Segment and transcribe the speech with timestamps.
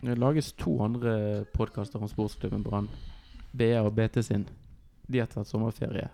[0.00, 2.88] Det lages to andre podkaster om sportsklubben Brann.
[3.50, 4.44] BA og BT sin.
[5.10, 6.06] De har tatt sommerferie.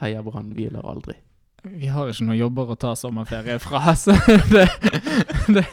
[0.00, 1.14] Heia Brann hviler aldri.
[1.62, 4.14] Vi har ikke noen jobber å ta sommerferie fra, så
[4.50, 4.64] det,
[5.46, 5.64] det,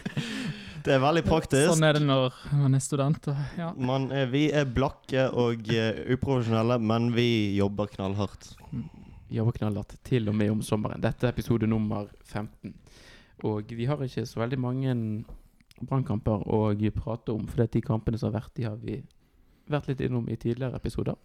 [0.86, 1.72] Det er veldig praktisk.
[1.72, 3.30] sånn er det når man er student.
[3.32, 3.72] Og, ja.
[3.74, 8.52] Man er, vi er blakke og eh, uprofesjonelle, men vi jobber knallhardt.
[8.70, 11.02] Vi jobber knallhardt til og med om sommeren.
[11.02, 12.76] Dette er episode nummer 15.
[13.50, 14.94] Og vi har ikke så veldig mange
[15.82, 16.60] brannkamper å
[16.96, 19.02] prate om, for de kampene som har vært, de har vi
[19.68, 21.16] vært litt innom i tidligere episoder.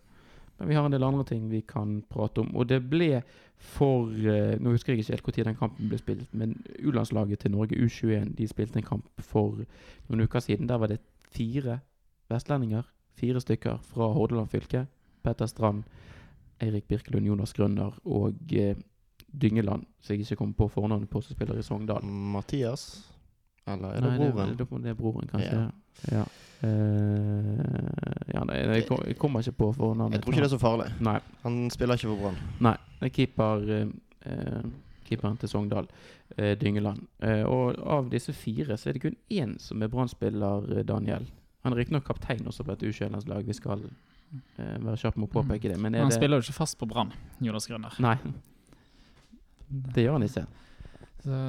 [0.58, 2.50] Men vi har en del andre ting vi kan prate om.
[2.56, 3.22] Og det ble
[3.60, 6.52] for eh, Nå husker jeg ikke helt når den kampen ble spilt, men
[6.84, 9.62] U-landslaget til Norge, U21, de spilte en kamp for
[10.08, 10.69] noen uker siden.
[10.69, 11.00] Der var det
[11.32, 11.78] fire
[12.28, 12.84] vestlendinger,
[13.16, 14.86] fire stykker fra Hordaland fylke.
[15.24, 15.84] Petter Strand,
[16.60, 18.77] Eirik Birkelund, Jonas Grønner og eh,
[19.32, 22.05] Dyngeland, så jeg ikke kommer på fornavnet på, som spiller i Sogndal.
[22.05, 23.10] Mathias?
[23.66, 24.55] Eller er det Nei, broren?
[24.56, 25.56] Det, det, det er broren, kanskje.
[25.60, 25.70] Ja.
[26.16, 26.24] Ja.
[26.60, 30.19] Uh, ja nei, jeg, kom- jeg kommer ikke på fornavnet.
[30.19, 30.86] Jeg tror ikke det er så farlig.
[31.05, 31.16] Nei.
[31.44, 32.38] Han spiller ikke for Brann.
[32.66, 33.92] Nei, det er keeper, eh,
[34.31, 34.70] eh,
[35.08, 35.88] keeperen til Sogndal,
[36.38, 37.03] uh, Dyngeland.
[37.25, 41.27] Eh, og av disse fire så er det kun én som er Brann-spiller, Daniel.
[41.64, 45.34] Han er riktignok kaptein også på et U21-landslag, vi skal eh, være kjappe med å
[45.41, 45.78] påpeke det.
[45.81, 47.12] Men er Han det spiller jo ikke fast på Brann,
[47.44, 47.97] Jonas Grønner.
[48.00, 48.16] Nei,
[49.69, 50.47] det gjør han ikke.
[51.20, 51.41] Så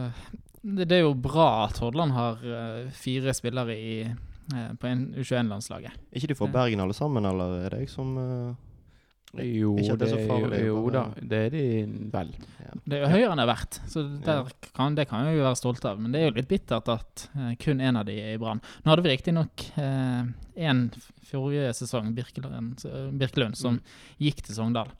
[0.64, 5.92] det, det er jo bra at Hordaland har eh, fire spillere i, eh, på U21-landslaget.
[6.12, 8.68] Er ikke de fra Bergen alle sammen, eller er det jeg som eh,
[9.48, 11.62] Jo, Ikke det er så det, farlig, jo, jo da, det er de
[12.12, 12.34] vel.
[12.60, 12.74] ja.
[12.84, 15.46] Det er jo høyere enn det er verdt, så der kan, det kan vi jo
[15.46, 16.02] være stolte av.
[16.04, 18.60] Men det er jo litt bittert at uh, kun én av de er i Brann.
[18.84, 20.82] Nå hadde vi riktignok én
[21.32, 23.84] forrige sesong, Birkelund, eh, Birkelund som Mm.
[24.28, 24.92] gikk til Sogndal.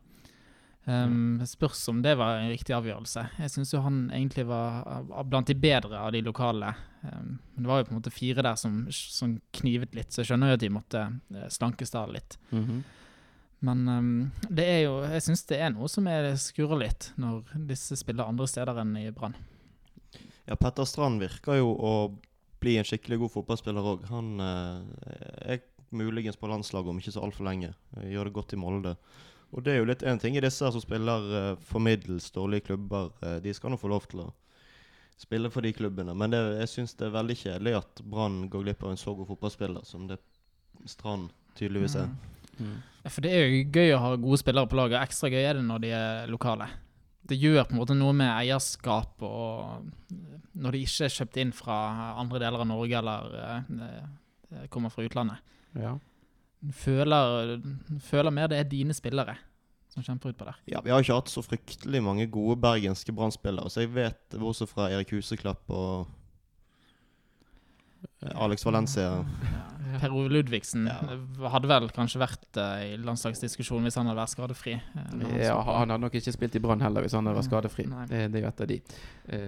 [0.86, 3.24] Um, spørs om det var en riktig avgjørelse.
[3.38, 6.72] Jeg syns jo han egentlig var blant de bedre av de lokale.
[7.04, 10.24] Um, men det var jo på en måte fire der som, som knivet litt, så
[10.24, 12.40] jeg skjønner jo at de måtte eh, slankes der litt.
[12.54, 12.82] Mhm.
[13.62, 14.14] Men um,
[14.50, 18.26] det er jo, jeg syns det er noe som er skurrer litt, når disse spiller
[18.26, 19.36] andre steder enn i Brann.
[20.50, 21.92] ja, Petter Strand virker jo å
[22.62, 24.08] bli en skikkelig god fotballspiller òg.
[24.10, 25.62] Han eh, er
[25.94, 27.76] muligens på landslaget om ikke så altfor lenge.
[28.02, 28.96] Gjør det godt i Molde.
[29.52, 32.70] Og det er jo litt en ting i disse som spiller eh, for middels dårlige
[32.70, 33.12] klubber.
[33.22, 34.30] Eh, de skal nå få lov til å
[35.22, 36.16] spille for de klubbene.
[36.18, 39.14] Men det, jeg syns det er veldig kjedelig at Brann går glipp av en så
[39.18, 40.22] god fotballspiller som det
[40.90, 41.30] Strand
[41.60, 42.08] tydeligvis er.
[42.58, 42.78] Mm.
[43.04, 45.60] Ja, For det er jo gøy å ha gode spillere på laget, ekstra gøy er
[45.60, 46.70] det når de er lokale.
[47.28, 49.92] Det gjør på en måte noe med eierskap og
[50.58, 51.78] når de ikke er kjøpt inn fra
[52.20, 53.76] andre deler av Norge eller eh,
[54.58, 55.54] eh, kommer fra utlandet.
[55.78, 55.94] Ja.
[56.70, 57.56] Føler,
[58.06, 59.34] føler mer det er dine spillere
[59.92, 60.60] som kjemper ut på der.
[60.72, 63.68] Ja, Vi har ikke hatt så fryktelig mange gode bergenske Brann-spillere.
[63.70, 66.06] Så jeg vet bortsett fra Erik Huseklapp og
[68.24, 69.10] eh, Alex Valencia.
[70.00, 71.50] Per Ove Ludvigsen Ja.
[71.52, 74.78] hadde vel kanskje vært eh, i landslagsdiskusjonen hvis han hadde vært skadefri.
[74.80, 77.50] eh, han Ja, han hadde nok ikke spilt i Brann heller hvis han hadde vært
[77.52, 77.90] skadefri.
[77.92, 78.06] Nei.
[78.08, 78.80] Det, er jo et av de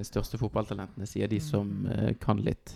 [0.04, 2.76] største fotballtalentene, sier de som eh, kan litt.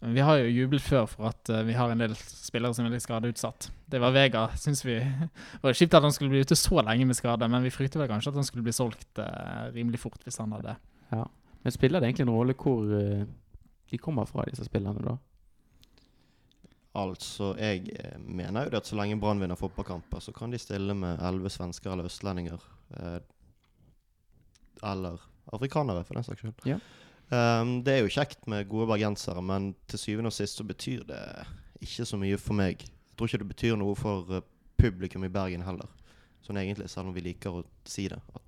[0.00, 2.94] Vi har jo jublet før for at eh, vi har en del spillere som er
[2.94, 3.70] litt skadeutsatt.
[3.90, 4.98] Det var Vega, syns vi.
[5.54, 8.02] Det var kjipt at han skulle bli ute så lenge med skade, men vi frykter
[8.02, 10.76] vel kanskje at han skulle bli solgt eh, rimelig fort hvis han hadde
[11.12, 11.24] ja.
[11.64, 13.22] Men spiller det egentlig en rolle hvor eh,
[13.90, 15.16] de kommer fra, disse spillerne, da?
[16.94, 17.88] Altså, jeg
[18.22, 21.50] mener jo det at så lenge Brann vinner fotballkamper, så kan de stille med elleve
[21.50, 22.60] svensker eller østlendinger.
[22.98, 23.16] Eh,
[24.92, 25.22] eller
[25.52, 26.68] afrikanere, for den saks skyld.
[26.68, 26.78] Ja.
[27.32, 31.06] Um, det er jo kjekt med gode bergensere, men til syvende og sist så betyr
[31.08, 31.22] det
[31.84, 32.84] ikke så mye for meg.
[32.84, 34.44] Jeg tror ikke det betyr noe for eh,
[34.80, 35.88] publikum i Bergen heller.
[36.44, 38.18] Sånn egentlig, selv om vi liker å si det.
[38.36, 38.43] At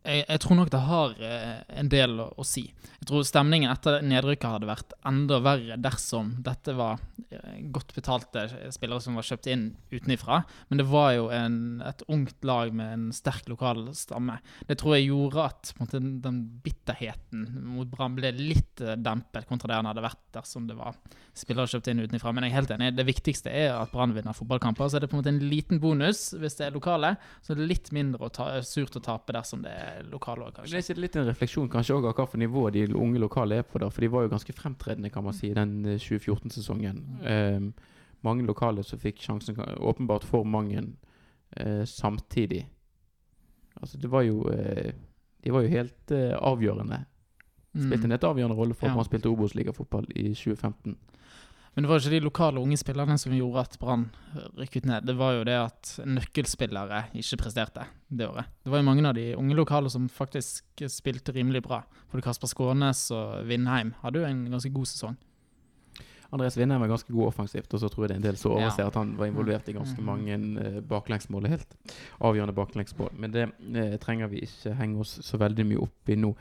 [0.00, 2.62] jeg, jeg tror nok det har eh, en del å, å si.
[3.00, 8.46] Jeg tror stemningen etter nedrykket hadde vært enda verre dersom dette var eh, godt betalte
[8.72, 10.40] spillere som var kjøpt inn utenifra.
[10.70, 14.38] Men det var jo en, et ungt lag med en sterk lokal stamme.
[14.68, 19.72] Det tror jeg gjorde at måte, den bitterheten mot Brann ble litt eh, dempet kontra
[19.74, 20.96] det han hadde vært dersom det var
[21.36, 22.32] spillere kjøpt inn utenifra.
[22.32, 22.94] Men jeg er helt enig.
[22.96, 24.88] Det viktigste er at Brann vinner fotballkamper.
[24.88, 27.14] Så er det på en måte en liten bonus hvis det er lokale.
[27.44, 30.60] Så er det litt mindre å ta, surt å tape dersom det er lokale òg,
[30.70, 33.78] Det er litt en refleksjon kanskje også av for nivå de unge lokale er på,
[33.78, 37.00] der, For de var jo ganske fremtredende, kan man si, den eh, 2014-sesongen.
[37.56, 37.72] Um,
[38.22, 40.82] mange lokale som fikk sjansen, åpenbart for mange
[41.56, 42.66] eh, samtidig.
[43.80, 44.92] Altså, det var jo eh,
[45.44, 47.04] De var jo helt eh, avgjørende.
[47.72, 48.96] Spilte en helt avgjørende rolle for at Ja.
[48.96, 50.96] man spilte Obos-ligafotball i 2015.
[51.80, 54.02] Men det var ikke de lokale unge spillerne som gjorde at Brann
[54.60, 55.06] rykket ned.
[55.08, 58.44] Det var jo det at nøkkelspillere ikke presterte det året.
[58.66, 61.78] Det var jo mange av de unge lokale som faktisk spilte rimelig bra.
[62.12, 65.16] Både Kasper Skånes og Vindheim hadde jo en ganske god sesong.
[66.30, 68.52] Andreas Vindheim er ganske god offensivt, og så tror jeg det er en del som
[68.52, 68.58] Ja.
[68.58, 70.04] overser at han var involvert i ganske Mhm.
[70.04, 71.48] mange eh, baklengsmål.
[71.48, 71.74] Helt
[72.20, 73.10] avgjørende baklengsmål.
[73.16, 76.36] Men det eh, trenger vi ikke henge oss så veldig mye opp i nå.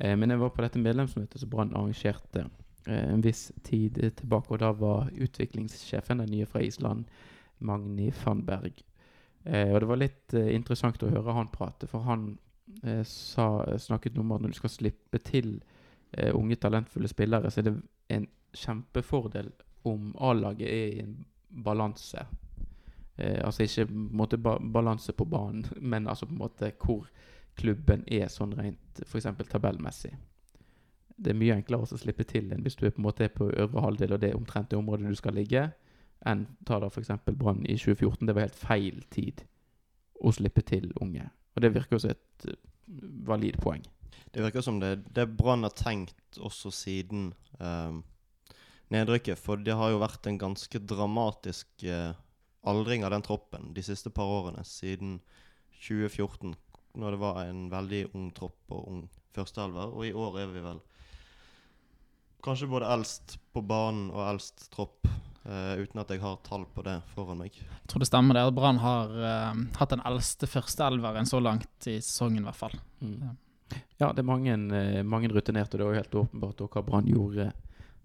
[0.00, 2.46] Eh, men jeg var på dette medlemsmøtet som Brann arrangerte eh,
[2.86, 7.04] en viss tid eh, tilbake, og da var utviklingssjefen, den nye fra Island,
[7.58, 8.82] Magni Fannberg.
[9.44, 12.34] Eh, og det var litt eh, interessant å høre han prate, for han
[12.82, 15.56] eh, sa, snakket noe om at når du skal slippe til
[16.12, 17.76] eh, unge, talentfulle spillere, så er det
[18.14, 19.52] en kjempefordel
[19.88, 21.18] om A-laget er i en
[21.64, 22.26] balanse.
[23.16, 27.08] Eh, altså ikke på måte ba balanse på banen, men altså på en måte hvor
[27.54, 29.28] klubben er sånn rent f.eks.
[29.50, 30.14] tabellmessig.
[31.16, 33.46] Det er mye enklere å slippe til enn hvis du er på en måte på
[33.52, 35.68] øvre halvdel, og det er omtrent det området du skal ligge,
[36.26, 37.12] enn ta da f.eks.
[37.30, 38.26] Brann i 2014.
[38.26, 39.44] Det var helt feil tid
[40.24, 41.28] å slippe til unge.
[41.54, 42.58] Og det virker jo som et eh,
[43.28, 43.84] valid poeng.
[44.34, 47.28] Det virker som det, det Brann har tenkt også siden
[47.60, 48.00] eh,
[48.94, 49.38] nedrykket.
[49.38, 52.10] For det har jo vært en ganske dramatisk eh,
[52.66, 54.64] aldring av den troppen de siste par årene.
[54.66, 55.20] Siden
[55.84, 56.56] 2014,
[56.98, 59.04] når det var en veldig ung tropp og ung
[59.36, 59.94] førsteelver.
[59.94, 60.82] Og i år er vi vel
[62.44, 65.08] kanskje både eldst på banen og eldst tropp.
[65.44, 67.52] Uh, uten at jeg har tall på det foran meg.
[67.52, 68.46] Jeg tror det stemmer det.
[68.48, 72.78] at Brann har uh, hatt den eldste førsteelveren så langt i sesongen, i hvert fall.
[73.04, 73.34] Mm.
[74.00, 75.76] Ja, det er mange, eh, mange rutinerte.
[75.76, 77.50] Det er jo helt åpenbart hva Brann gjorde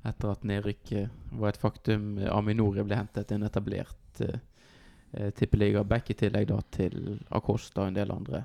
[0.07, 2.11] etter at nedrykket var et faktum.
[2.31, 8.11] Aminore ble hentet en etablert uh, tippeliga-back, i tillegg da til Acosta og en del
[8.15, 8.43] andre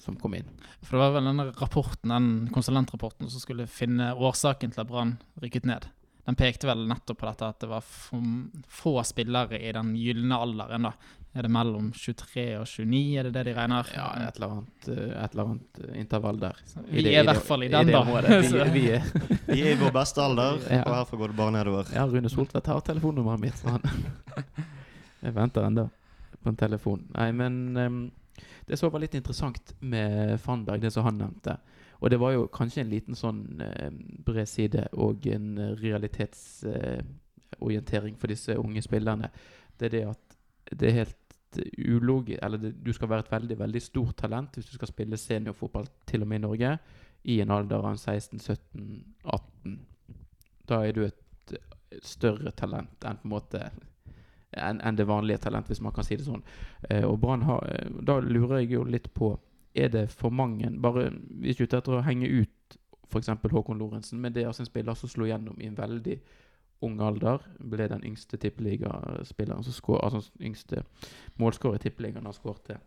[0.00, 0.48] som kom inn.
[0.82, 5.16] For det var vel denne rapporten, den konsulentrapporten som skulle finne årsaken til at Brann
[5.42, 5.86] rykket ned.
[6.24, 10.82] Den pekte vel nettopp på dette at det var få spillere i den gylne alderen.
[10.88, 10.92] da.
[11.34, 13.88] Er det mellom 23 og 29, er det det de regner?
[13.96, 16.60] Ja, et eller annet, eh, et eller annet eh, intervall der.
[16.86, 18.04] Vi det- er i det- hvert fall i i den, det da.
[18.04, 19.02] Vi, vi er,
[19.48, 20.82] Vi er i vår beste alder, Ja.
[20.86, 21.92] og herfra går det bare nedover.
[21.92, 23.82] ja, Rune Soltvedt har telefonnummeret mitt, han
[25.24, 25.88] Jeg venter ennå
[26.42, 27.04] på en telefon.
[27.14, 28.00] Nei, men ehm,
[28.66, 31.56] det som var litt interessant med Fannberg, det som han nevnte
[32.00, 33.90] Og det var jo kanskje en liten sånn eh,
[34.26, 39.28] bred side og en eh, realitetsorientering for disse unge spillerne.
[39.78, 40.36] Det er det at
[40.72, 41.16] det er helt
[41.78, 45.16] ulogisk Eller det, du skal være et veldig, veldig stort talent hvis du skal spille
[45.16, 46.78] seniorfotball til og med i Norge
[47.24, 49.78] i en alder av 16-17-18.
[50.68, 51.58] Da er du et eh,
[52.04, 53.70] større talent enn på en måte
[54.56, 56.44] enn en det vanlige talent, hvis man kan si det sånn.
[56.88, 59.34] Eh, og Brann har eh, Da lurer jeg jo litt på
[59.74, 62.78] Er det for mange Bare Vi er ikke ute etter å henge ut
[63.10, 63.28] f.eks.
[63.28, 66.16] Håkon Lorentzen, men det er altså en spiller som slo gjennom i en veldig
[66.82, 67.44] ung alder.
[67.60, 70.82] Ble den yngste tippeligaspilleren som skår, altså yngste
[71.38, 72.26] målskårer i tippeligaen.
[72.26, 72.78] Han skårte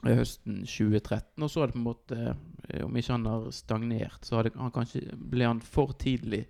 [0.00, 1.44] til høsten 2013.
[1.44, 4.56] Og så er det på en måte eh, Om ikke han har stagnert, så hadde
[4.58, 6.46] han kanskje, ble han for tidlig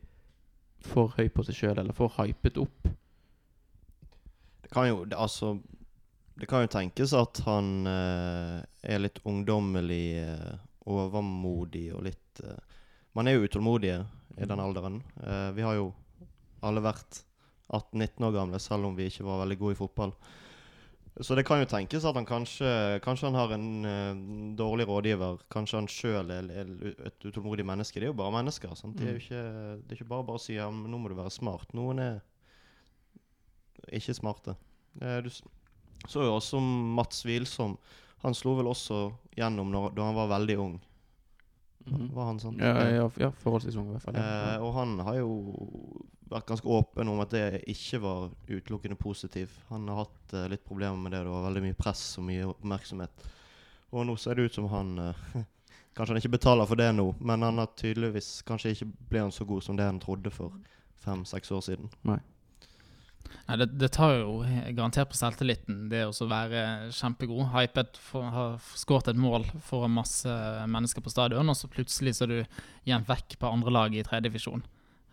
[0.83, 2.89] for høy på seg sjøl, eller for hypet opp.
[4.73, 5.59] Kan jo det, altså
[6.39, 10.55] Det kan jo tenkes at han eh, er litt ungdommelig, eh,
[10.89, 12.79] overmodig og litt eh,
[13.13, 13.99] Man er jo utålmodige
[14.41, 15.03] i den alderen.
[15.21, 15.91] Eh, vi har jo
[16.65, 17.21] alle vært
[17.69, 20.15] 18-19 år gamle, selv om vi ikke var veldig gode i fotball.
[21.21, 22.69] Så det kan jo tenkes at han kanskje
[23.05, 25.43] Kanskje han har en uh, dårlig rådgiver.
[25.53, 26.71] Kanskje han sjøl er, er
[27.05, 28.01] et utålmodig menneske.
[28.01, 28.73] Det er jo bare mennesker.
[28.79, 28.97] Sant?
[28.97, 29.43] Det er jo ikke,
[29.83, 31.75] det er ikke bare bare å si ja, nå må du være smart.
[31.77, 32.23] Noen er
[33.93, 34.57] ikke smarte.
[35.01, 35.31] Eh, du
[36.09, 37.77] så jo også Mats Wilsom.
[38.23, 39.05] Han slo vel også
[39.39, 40.81] gjennom når, da han var veldig ung.
[41.87, 42.09] Mhm.
[42.15, 42.59] Var han sånn?
[42.63, 44.19] Ja, ja, ja, forholdsvis ung i hvert fall.
[44.19, 45.33] Eh, og han har jo
[46.33, 49.53] vært ganske åpen om at det ikke var utelukkende positiv.
[49.69, 51.25] Han har hatt eh, litt problemer med det.
[51.27, 53.27] Det var veldig mye press og mye oppmerksomhet.
[53.93, 55.27] Og nå ser det ut som han eh,
[55.93, 59.35] Kanskje han ikke betaler for det nå, men han har tydeligvis Kanskje ikke ble han
[59.35, 60.55] så god som det han trodde for
[61.03, 61.91] fem-seks år siden.
[62.09, 62.17] Nei,
[63.59, 64.41] det, det tar jo
[64.75, 67.49] garantert på selvtilliten, det å være kjempegod.
[67.55, 70.37] Hypet for, har skåret et mål foran masse
[70.71, 72.39] mennesker på stadion, og så plutselig så er du
[72.87, 74.65] igjen vekk på andre lag i tredjedivisjon.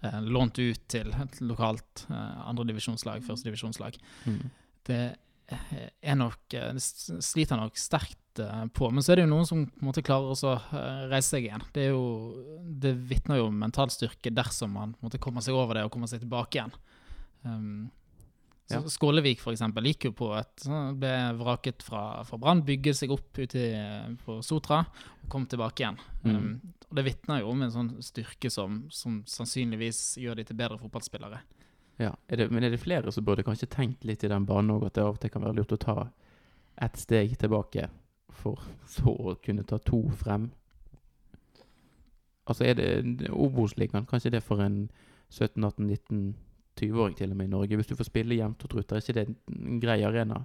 [0.01, 3.99] Eh, lånt ut til et lokalt eh, andredivisjonslag, førstedivisjonslag.
[4.29, 4.45] Mm.
[4.87, 5.03] Det
[5.49, 6.83] er nok eh, Det
[7.25, 8.89] sliter nok sterkt eh, på.
[8.93, 11.47] Men så er det jo noen som på en måte klarer å eh, reise seg
[11.47, 11.65] igjen.
[11.75, 12.03] Det er jo
[12.85, 15.87] Det vitner jo om mental styrke dersom man på en måte kommer seg over det
[15.87, 16.75] og kommer seg tilbake igjen.
[17.43, 17.87] Um,
[18.69, 18.83] Ja.
[18.85, 20.65] Skålevik for eksempel gikk jo på et
[21.01, 23.63] Ble vraket fra, fra Brann, bygget seg opp ute
[24.21, 25.97] på Sotra og kom tilbake igjen.
[26.21, 26.35] Mm.
[26.35, 30.59] Um, og Det vitner jo om en sånn styrke som, som sannsynligvis gjør de til
[30.59, 31.41] bedre fotballspillere.
[31.99, 34.71] Ja, er det, Men er det flere som burde kanskje tenkt litt i den banen
[34.77, 35.97] òg, at det av og til kan være lurt å ta
[36.79, 37.89] ett steg tilbake
[38.29, 38.61] for
[38.95, 40.51] så å kunne ta to frem?
[42.49, 44.87] Altså er det Obos-ligaen, kanskje det for en
[45.29, 46.33] 17-18-19
[46.79, 47.79] 20-åring til og med i Norge.
[47.79, 50.41] Hvis du får spille jevnt og trutt, er ikke det en grei arena?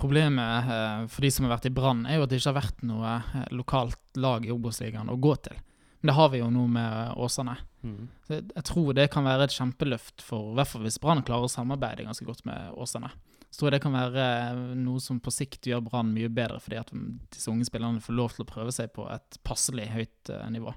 [0.00, 2.60] Problemet eh, for de som har vært i Brann, er jo at det ikke har
[2.62, 5.58] vært noe eh, lokalt lag i Obos-ligaen å gå til.
[6.00, 7.56] Men det har vi jo nå med Åsane.
[7.84, 8.06] Mm.
[8.24, 11.52] Så jeg, tror det kan være et kjempeløft, for, hvert fall hvis Brann klarer å
[11.52, 13.12] samarbeide ganske godt med Åsane.
[13.50, 16.60] Så tror jeg det kan være eh, noe som på sikt gjør Brann mye bedre,
[16.62, 16.94] fordi at
[17.34, 20.72] disse unge spillerne får lov til å prøve seg på et passelig høyt eh, nivå.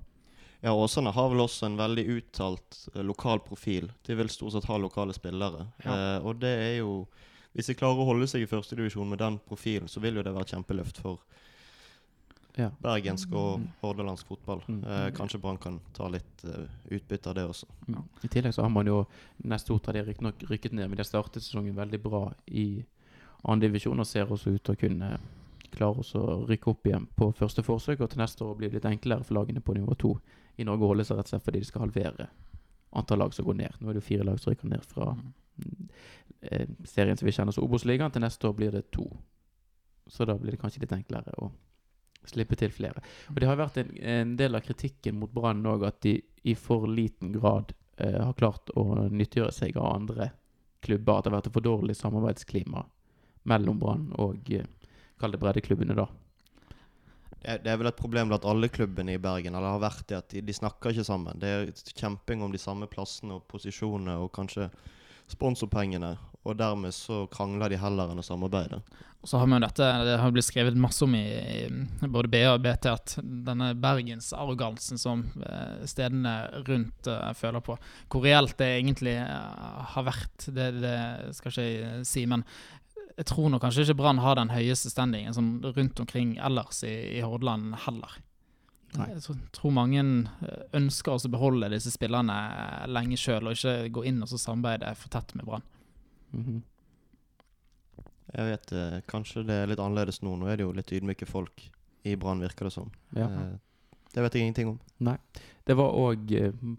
[0.65, 3.89] Ja, Åsane har vel også en veldig uttalt eh, lokal profil.
[4.07, 5.65] De vil stort sett ha lokale spillere.
[5.83, 5.95] Ja.
[6.15, 7.05] Eh, og det er jo
[7.53, 10.31] Hvis de klarer å holde seg i førstedivisjon med den profilen, så vil jo det
[10.33, 11.19] være kjempeløft for
[12.57, 12.71] Ja.
[12.81, 14.63] bergensk og hordalandsk fotball.
[14.67, 14.79] Mm.
[14.83, 17.67] Eh, kanskje Brann kan ta litt uh, utbytte av det også.
[17.87, 18.01] Ja.
[18.23, 19.05] I tillegg så har man jo
[19.43, 22.83] neste har de riktignok rykket ned, men de har startet sesongen veldig bra i
[23.43, 25.19] andredivisjon og ser også ut til å kunne
[25.73, 28.01] klare å rykke opp igjen på første forsøk.
[28.01, 30.15] Og til neste år blir det litt enklere for lagene på nivå to
[30.55, 32.27] i Norge holde seg rett og slett fordi de skal halvere
[32.93, 33.77] antall lag som går ned.
[33.79, 35.09] Nå er det jo fire lag som rykker ned fra
[36.41, 38.13] eh, serien som vi kjenner som Obos-ligaen.
[38.13, 39.07] Til neste år blir det to.
[40.07, 41.49] Så da blir det kanskje litt enklere å
[42.29, 43.01] slippe til flere.
[43.31, 46.55] Og det har vært en, en del av kritikken mot Brann òg, at de i
[46.59, 50.29] for liten grad eh, har klart å nyttiggjøre seg av andre
[50.83, 51.17] klubber.
[51.17, 52.85] At det har vært et for dårlig samarbeidsklima
[53.49, 54.69] mellom Brann og eh,
[55.19, 56.07] kall det breddeklubbene, da.
[57.43, 60.29] Det er, vel et problem blant alle klubbene i Bergen, eller har vært det at
[60.31, 61.39] de, de snakker ikke sammen.
[61.41, 64.69] Det er kjemping om de samme plassene og posisjonene og kanskje
[65.31, 66.15] sponsorpengene.
[66.43, 68.81] Og dermed så krangler de heller enn å samarbeide.
[69.23, 71.23] Og så har vi jo dette, Det har blitt skrevet masse om i,
[71.63, 76.33] i både BA og BT at denne bergensarrogansen som eh, stedene
[76.67, 77.77] rundt uh, føler på
[78.11, 80.97] Hvor reelt det egentlig eh, har vært, det, det
[81.39, 82.25] skal ikke jeg si.
[82.27, 82.43] Men
[83.17, 86.93] jeg tror nok kanskje ikke Brann har den høyeste standingen sånn rundt omkring ellers i,
[87.17, 88.15] i Hordaland heller.
[88.97, 89.07] Nei.
[89.15, 94.05] Jeg tror, mange eh, ønsker å beholde disse spillerne eh, lenge sjøl, og ikke gå
[94.09, 95.65] inn og så samarbeide for tett med Brann.
[96.33, 96.61] Mhm.
[98.33, 100.35] Jeg vet eh, Kanskje det er litt annerledes nå.
[100.39, 101.65] Nå er det jo litt ydmyke folk
[102.05, 102.89] i Brann, virker det som.
[103.17, 103.27] Ja.
[104.13, 104.79] Det vet jeg ingenting om.
[105.05, 105.17] Nei.
[105.65, 106.31] Det var òg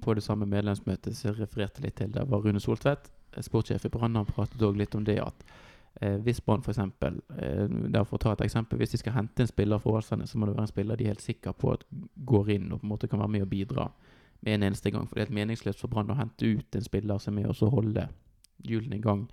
[0.02, 2.10] på det samme medlemsmøtet som jeg refererte litt til.
[2.14, 3.08] Der var Rune Soltvedt,
[3.42, 5.46] sportssjef i Brann, han pratet òg litt om det at
[6.00, 6.78] hvis Brann f.eks.
[6.78, 10.38] Eh, for å ta et eksempel, hvis de skal hente en spiller fra Åsane, så
[10.38, 11.86] må det være en spiller de er helt sikre på at
[12.26, 13.88] går inn og på en måte kan være med og bidra
[14.44, 15.06] med en eneste gang.
[15.08, 17.54] For det er helt meningsløst for Brann å hente ut en spiller som er med
[17.54, 18.08] og holde
[18.64, 19.26] hjulene i gang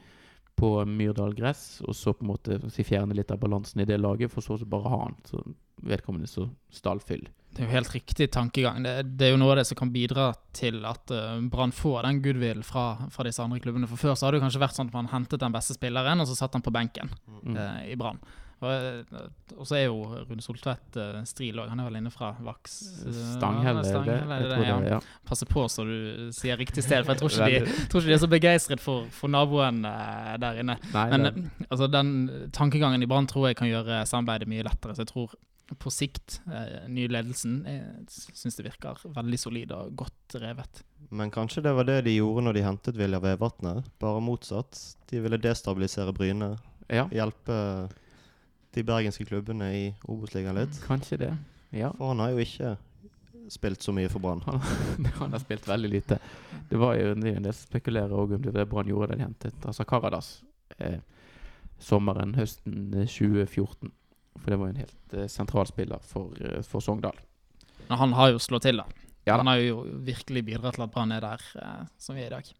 [0.61, 3.97] på Myrdal gress, og så på en måte si, fjerne litt av balansen i det
[4.01, 5.17] laget, for så å bare ha han.
[5.27, 5.41] Så
[5.81, 7.23] vedkommende så stallfyll.
[7.51, 8.83] Det er jo helt riktig tankegang.
[8.85, 12.05] Det, det er jo noe av det som kan bidra til at uh, Brann får
[12.05, 13.89] den goodwill fra, fra disse andre klubbene.
[13.89, 16.29] For Før så hadde det kanskje vært sånn at man hentet den beste spilleren, og
[16.29, 17.55] så satt han på benken Mm.
[17.57, 18.19] uh, i Brann.
[18.61, 21.71] Og, eh, så er jo Rune Soltvedt uh, stril òg.
[21.71, 22.75] Han er vel inne fra Vaks
[23.07, 23.93] eh, Stanghelle, er det.
[23.95, 24.79] Stanghelle, er Jeg det tror det, ja.
[24.83, 25.21] det, ja.
[25.27, 25.95] Passer på så du
[26.37, 29.07] sier riktig sted, for jeg tror ikke de, tror ikke de er så begeistret for,
[29.15, 30.77] for naboen eh, der inne.
[30.93, 31.39] Nei, Men eh,
[31.69, 32.11] altså, den
[32.53, 34.93] tankegangen i Brann tror jeg kan gjøre samarbeidet mye lettere.
[34.93, 35.33] Så jeg tror
[35.81, 40.83] på sikt, eh, ny ledelsen, jeg syns det virker veldig solid og godt revet.
[41.09, 43.89] Men kanskje det var det de gjorde når de hentet Vilja Vevatnet.
[44.03, 44.77] Bare motsatt.
[45.09, 46.53] De ville destabilisere Bryne.
[46.91, 47.57] ja, Hjelpe
[48.75, 50.79] de bergenske klubbene i Obos-ligaen litt.
[50.85, 51.31] kanskje det.
[51.75, 51.91] Ja.
[51.97, 52.75] For han har jo ikke
[53.51, 54.41] spilt så mye for Brann.
[54.45, 54.61] Han,
[55.19, 56.19] han har spilt veldig lite.
[56.69, 59.67] Det var jo en del spekulerer òg om det var Brann gjorde da de hentet
[59.67, 60.31] altså Karadas
[60.77, 61.01] eh,
[61.81, 63.91] sommeren, høsten eh, 2014.
[64.39, 67.19] For det var jo en helt eh, sentral spiller for, eh, for Sogndal.
[67.89, 68.87] Men han har jo slått til, da.
[69.27, 69.43] Ja da.
[69.43, 72.35] han har jo virkelig bidratt til at Brann er der eh, som vi er i
[72.37, 72.57] dag.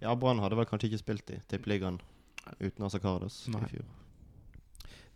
[0.00, 1.96] Ja, Brann hadde vel kanskje ikke spilt i Tippeligaen
[2.60, 3.86] uten Asa Karadas i fjor.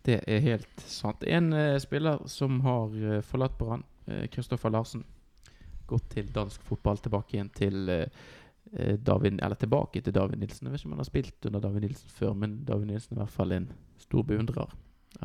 [0.02, 1.24] Det er helt sant.
[1.28, 5.04] En eh, spiller som har eh, forlatt Brann, eh, Kristoffer Larsen,
[5.90, 8.20] gått til dansk fotball, tilbake igjen til eh,
[8.72, 10.68] eh, David, eller tilbake til David Nilsen.
[10.68, 13.20] Jeg vet ikke om han har spilt under David Nilsen før, men David Nilsen er
[13.20, 13.68] i hvert fall en
[14.00, 14.72] stor beundrer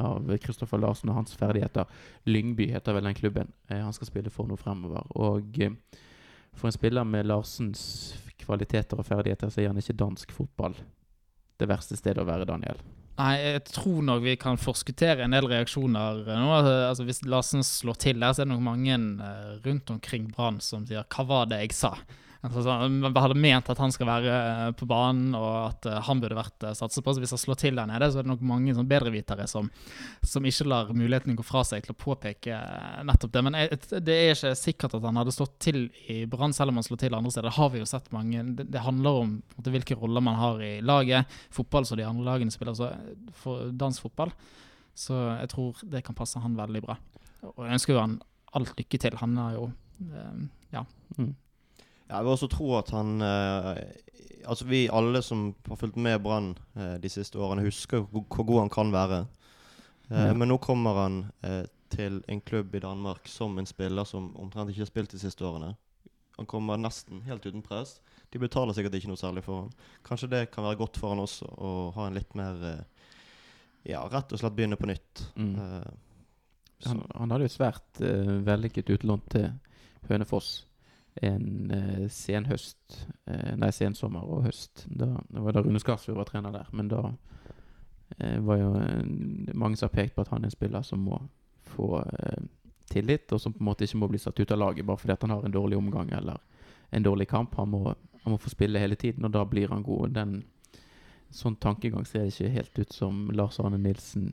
[0.02, 1.88] av Kristoffer Larsen og hans ferdigheter.
[2.28, 5.08] Lyngby heter vel den klubben eh, han skal spille for nå fremover.
[5.16, 5.78] Og eh,
[6.56, 7.86] for en spiller med Larsens
[8.42, 10.76] kvaliteter og ferdigheter, så er han ikke dansk fotball
[11.60, 12.82] det verste stedet å være, Daniel.
[13.16, 16.50] Nei, jeg tror nok vi kan forskuttere en del reaksjoner nå.
[16.58, 20.60] Altså, hvis Larsen slår til der, så er det nok mange eh, rundt omkring Brann
[20.60, 21.96] som sier 'hva var det jeg sa'?
[22.46, 25.98] Altså, sånn, man hadde ment at han skal være eh, på banen, og at eh,
[26.06, 27.14] han burde vært satset på.
[27.16, 29.70] Så hvis han slår til der nede, så er det nok mange sånn bedrevitere som,
[30.26, 33.44] som ikke lar muligheten gå fra seg til å påpeke eh, nettopp det.
[33.48, 33.58] Men
[34.06, 37.02] det er ikke sikkert at han hadde slått til i Brann, selv om han slår
[37.06, 37.50] til andre steder.
[37.50, 38.44] Det har vi jo sett mange.
[38.62, 39.34] Det, handler om
[39.66, 41.32] hvilke roller man har i laget.
[41.56, 42.92] Fotball som de andre lagene spiller, så
[43.42, 44.36] for dansk fotball.
[44.96, 47.00] Så jeg tror det kan passe han veldig bra.
[47.56, 48.20] Og jeg ønsker jo han
[48.56, 49.18] alt lykke til.
[49.24, 49.66] Han er jo
[50.12, 50.86] eh, Ja.
[51.18, 51.34] Mm.
[52.10, 53.80] Ja, jeg vil også tro at han eh,
[54.46, 58.60] Altså Vi alle som har fulgt med Brann eh, de siste årene, husker hvor, god
[58.60, 59.24] han kan være.
[60.12, 60.34] Eh, Ja.
[60.38, 64.70] Men nå kommer han eh, til en klubb i Danmark som en spiller som omtrent
[64.70, 65.72] ikke har spilt de siste årene.
[66.38, 67.96] Han kommer nesten helt uten press.
[68.30, 69.72] De betaler sikkert ikke noe særlig for han.
[70.06, 72.84] Kanskje det kan være godt for han også å ha en litt mer eh,
[73.86, 75.26] Ja, rett og slett begynne på nytt.
[75.38, 75.56] Mm.
[75.56, 75.92] Eh,
[76.86, 79.50] Han, han hadde jo et svært eh, vellykket utlån til
[80.10, 80.66] Hønefoss
[81.22, 82.98] en eh, sen høst
[83.30, 84.86] eh, Nei, sensommer og høst.
[84.88, 86.72] Da, det var da Rune Skarsfjord var trener der.
[86.76, 87.04] Men da
[88.20, 89.04] eh, var jo eh,
[89.54, 91.22] mange som har pekt på at han er en spiller som må
[91.76, 92.42] få eh,
[92.92, 95.16] tillit, og som på en måte ikke må bli satt ut av laget bare fordi
[95.22, 96.42] han har en dårlig omgang eller
[96.92, 97.56] en dårlig kamp.
[97.56, 100.14] Han må, han må få spille hele tiden, og da blir han god.
[100.18, 100.44] Den
[101.36, 104.30] Sånn tankegang ser ikke helt ut som Lars Arne Nilsen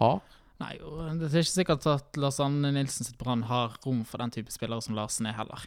[0.00, 0.22] har.
[0.58, 0.72] Nei,
[1.20, 4.50] det er ikke sikkert at Lars Arne Nilsen sitt Brann har rom for den type
[4.50, 5.62] spillere som Larsen er, heller.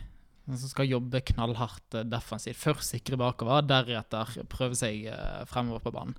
[0.46, 2.60] Som skal jobbe knallhardt eh, defensivt.
[2.62, 6.16] Først sikre bakover, deretter prøve seg eh, fremover på banen.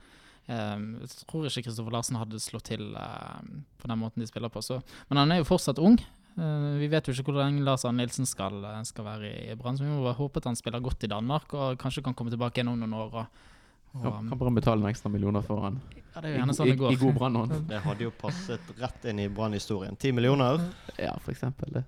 [0.46, 3.40] Eh, jeg tror ikke Kristoffer Larsen hadde slått til eh,
[3.78, 4.62] på den måten de spiller på.
[4.66, 4.80] Så.
[5.10, 5.98] Men han er jo fortsatt ung.
[6.36, 9.78] Eh, vi vet jo ikke hvor lenge Lars Arne Nilsen skal, skal være i Brann,
[9.78, 12.34] så vi må bare håpe at han spiller godt i Danmark og kanskje kan komme
[12.34, 13.14] tilbake igjen om noen år.
[13.22, 13.44] Og,
[13.96, 15.78] og, Kan, kan bare betale noen ekstra millioner for han.
[15.94, 16.92] ja, det er I, jo gjerne sånn i, det går.
[16.92, 17.54] I god brannhånd.
[17.70, 19.96] Det hadde jo passet rett inn i Brann-historien.
[19.96, 20.60] Ti millioner.
[21.00, 21.86] Ja, for eksempel det.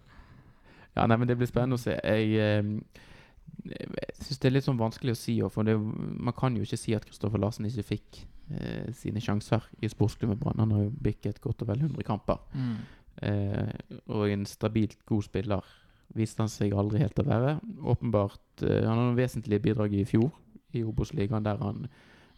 [0.96, 1.94] Ja, nei, men det blir spennende å se.
[1.96, 3.04] Jeg, eh,
[3.68, 6.80] jeg syns det er litt sånn vanskelig å si, for det, man kan jo ikke
[6.80, 8.20] si at Kristoffer Larsen ikke fikk
[8.54, 10.60] eh, sine sjanser i sportsklubben Brann.
[10.62, 12.40] Han har jo bikket godt og vel 100 kamper.
[12.54, 12.76] Mm.
[13.28, 13.72] Eh,
[14.14, 15.72] og en stabilt god spiller
[16.16, 17.56] viste han seg aldri helt å være.
[17.94, 20.30] Åpenbart eh, Han har noen vesentlige bidrag i fjor
[20.76, 21.86] i Obos-ligaen, der han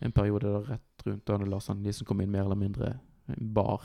[0.01, 2.95] en periode da rett rundt da Lars Arne kom inn, mer eller mindre
[3.37, 3.85] bar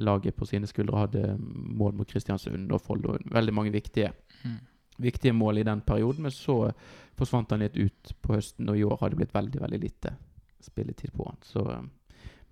[0.00, 1.04] laget på sine skuldre.
[1.04, 3.18] Hadde mål mot Kristiansund og Follo.
[3.30, 4.12] Veldig mange viktige,
[4.44, 4.58] Mm.
[4.98, 6.22] viktige mål i den perioden.
[6.22, 6.72] Men så
[7.16, 10.14] forsvant han litt ut på høsten, og i år har det blitt veldig veldig lite
[10.64, 11.36] spilletid på han.
[11.42, 11.82] Så eh,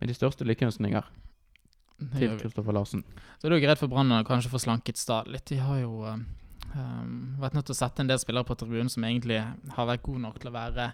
[0.00, 1.04] med de største lykkeønskninger
[2.18, 2.38] til.
[2.38, 3.04] Kristoffer Larsen.
[3.38, 5.46] Så er det jo greit for Brann å kanskje få slanket stad litt.
[5.50, 9.04] De har jo um, vært nødt til å sette en del spillere på tribunen som
[9.04, 9.40] egentlig
[9.74, 10.92] har vært gode nok til å være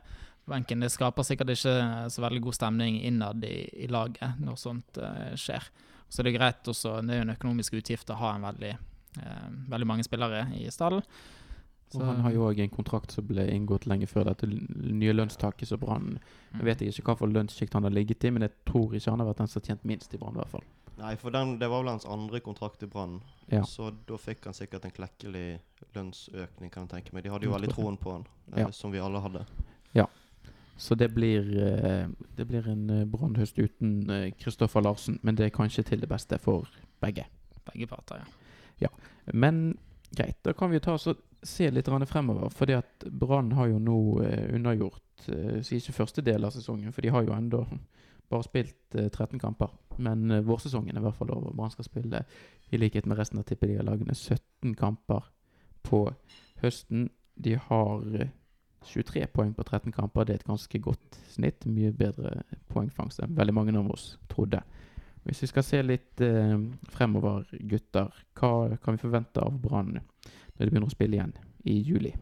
[0.49, 0.81] benken.
[0.81, 1.75] Det skaper sikkert ikke
[2.13, 5.69] så veldig god stemning innad i, i laget når sånt uh, skjer.
[6.15, 8.75] Så det er greit også, det er jo en økonomisk utgift å ha en veldig,
[9.19, 11.03] eh, veldig mange spillere i stallen.
[11.95, 15.69] Og han har jo òg en kontrakt som ble inngått lenge før dette nye lønnstaket
[15.71, 16.17] som Brann
[16.55, 16.61] Mm.
[16.61, 19.19] Jeg vet ikke hva for lønnssjikt han har ligget i, men jeg tror ikke han
[19.19, 20.63] har vært den som har tjent minst i Brann, i hvert fall.
[20.99, 23.17] Nei, for den, det var vel hans andre kontrakt i Brann.
[23.51, 23.65] Ja.
[23.67, 25.59] Så da fikk han sikkert en klekkelig
[25.97, 27.25] lønnsøkning, kan jeg tenke meg.
[27.25, 28.71] De hadde jo veldig troen på han, eh, Ja.
[28.71, 29.45] som vi alle hadde.
[30.77, 35.55] Så det blir, eh, det blir en brannhøst uten eh, Kristoffer Larsen, men det er
[35.55, 36.69] kanskje til det beste for
[37.01, 37.27] begge.
[37.65, 38.25] Begge parter,
[38.81, 38.91] ja.
[39.33, 39.79] Men
[40.17, 42.51] greit, da kan vi ta oss og se litt fremover.
[42.51, 43.99] Fordi at Brann har jo nå
[44.53, 47.65] undergjort eh, ikke første del av sesongen, for de har jo ennå
[48.29, 49.71] bare spilt eh, 13 kamper.
[49.97, 51.53] Men eh, vårsesongen er i hvert fall over.
[51.53, 52.25] Brann skal spille,
[52.71, 55.29] i likhet med resten av tippeligalagene, 17 kamper
[55.85, 56.07] på
[56.63, 57.11] høsten.
[57.35, 58.33] De har eh,
[58.87, 60.25] 23 poeng på 13 kamper.
[60.25, 61.67] Det er et ganske godt snitt.
[61.67, 62.43] Mye bedre
[62.73, 64.63] poengfangst enn veldig mange av oss trodde.
[65.25, 66.59] Hvis vi skal se litt eh,
[66.93, 71.33] fremover, gutter, hva kan vi forvente av Brann når de begynner å spille igjen
[71.65, 72.13] i juli?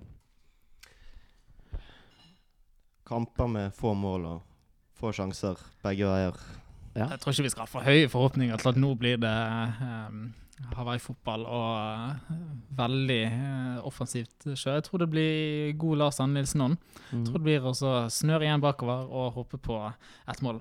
[3.02, 4.44] Kamper med få mål og
[4.96, 6.38] få sjanser begge veier.
[6.94, 7.08] Ja.
[7.08, 9.32] Jeg tror ikke vi skal ha for høye forhåpninger til at nå blir det
[9.80, 10.22] um,
[10.76, 12.38] Hawaii-fotball og uh,
[12.78, 14.76] veldig uh, offensivt sjø.
[14.76, 16.80] Jeg tror det blir god Lars Anne Nilsen ånd.
[17.10, 20.60] Jeg tror det blir også snøre igjen bakover og håpe på et mål.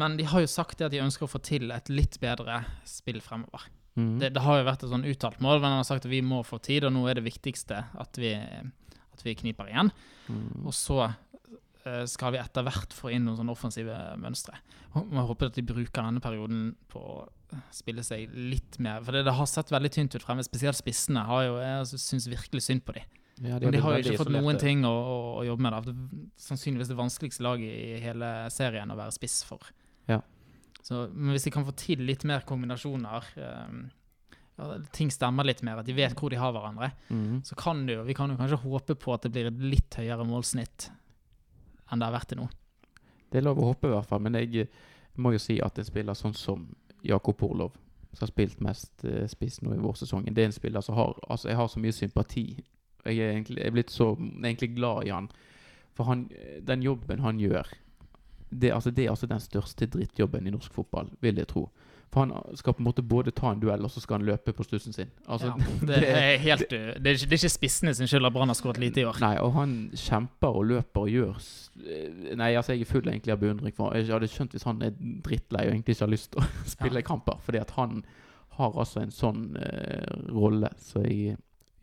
[0.00, 3.22] Men de har jo sagt at de ønsker å få til et litt bedre spill
[3.24, 3.68] fremover.
[3.96, 4.16] Mm.
[4.20, 6.20] Det, det har jo vært et sånn uttalt mål, men han har sagt at vi
[6.24, 9.92] må få tid, og nå er det viktigste at vi, at vi kniper igjen.
[10.28, 10.66] Mm.
[10.66, 11.06] Og så
[12.10, 14.58] skal vi etter hvert få inn noen sånne offensive mønstre.
[14.96, 17.16] Vi håper at de bruker denne perioden på å
[17.74, 19.02] spille seg litt mer.
[19.06, 20.42] For det, det har sett veldig tynt ut fremme.
[20.46, 21.22] Spesielt spissene.
[21.28, 23.04] har jo, Jeg syns virkelig synd på dem.
[23.44, 25.76] Ja, Men de har jo ikke fått noen ting å, å, å jobbe med.
[25.84, 29.60] Det er sannsynligvis det vanskeligste laget i hele serien å være spiss for.
[30.08, 30.22] Ja.
[30.80, 33.28] Så, men hvis de kan få til litt mer kombinasjoner,
[33.68, 33.82] um,
[34.56, 37.42] ja, ting stemmer litt mer, at de vet hvor de har hverandre, Mm.
[37.44, 39.98] så kan det jo, vi kan jo kanskje håpe på at det blir et litt
[40.00, 40.88] høyere målsnitt
[41.90, 42.48] enn det har vært til nå.
[43.30, 44.22] Det er lov å håpe, i hvert fall.
[44.22, 44.68] Men jeg
[45.20, 46.68] må jo si at en spiller sånn som
[47.06, 47.74] Jakob Orlov,
[48.12, 51.18] som har spilt mest eh, spiss nå i vårsesongen, det er en spiller som har
[51.28, 52.46] Altså, jeg har så mye sympati.
[53.04, 55.28] Jeg er egentlig jeg er blitt så egentlig glad i han.
[55.96, 56.26] For han,
[56.66, 57.68] den jobben han gjør
[58.50, 61.68] det, altså, det er altså den største drittjobben i norsk fotball, vil jeg tro.
[62.14, 64.52] For han skal på en måte både ta en duell, og så skal han løpe
[64.56, 65.10] på stussen sin.
[65.28, 68.32] Altså, ja, det, er helt, det, er ikke, det er ikke spissene sin skyld at
[68.32, 69.18] Brann har skåret lite i år.
[69.20, 71.40] Nei, og han kjemper og løper og gjør
[71.82, 74.80] eh, Nei, altså jeg er full egentlig av beundring for Jeg hadde skjønt hvis han
[74.86, 77.42] er drittlei og egentlig ikke har lyst til å spille kamper.
[77.44, 78.00] Fordi at han
[78.56, 81.36] har altså en sånn uh, rolle som så